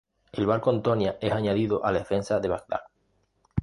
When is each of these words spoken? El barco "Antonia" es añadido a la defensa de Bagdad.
El 0.31 0.47
barco 0.47 0.71
"Antonia" 0.71 1.19
es 1.21 1.31
añadido 1.31 1.85
a 1.85 1.91
la 1.91 1.99
defensa 1.99 2.39
de 2.39 2.47
Bagdad. 2.49 2.79